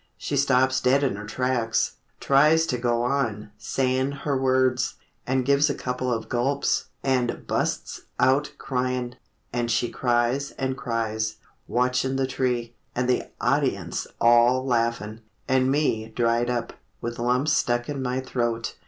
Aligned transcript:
She 0.17 0.35
stops 0.35 0.81
dead 0.81 1.03
in 1.03 1.15
her 1.15 1.27
tracks, 1.27 1.97
tries 2.19 2.65
to 2.65 2.79
go 2.79 3.03
on 3.03 3.51
Sayin' 3.59 4.11
her 4.25 4.35
words—and 4.35 5.45
gives 5.45 5.69
a 5.69 5.75
couple 5.75 6.11
of 6.11 6.27
gulps, 6.27 6.85
And 7.03 7.45
busts 7.45 8.01
out 8.19 8.51
cryin'. 8.57 9.17
And 9.53 9.69
she 9.69 9.89
cries, 9.89 10.49
and 10.57 10.75
cries, 10.75 11.35
Watchin' 11.67 12.15
the 12.15 12.25
tree. 12.25 12.73
And 12.95 13.07
the 13.07 13.25
audience 13.39 14.07
all 14.19 14.65
laughin', 14.65 15.21
And 15.47 15.69
me 15.69 16.07
dried 16.07 16.49
up, 16.49 16.73
with 16.99 17.19
lumps 17.19 17.53
stuck 17.53 17.87
in 17.87 18.01
my 18.01 18.21
throat.... 18.21 18.77